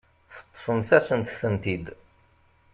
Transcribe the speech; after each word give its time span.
Teṭṭfemt-asen-tent-id. 0.53 1.85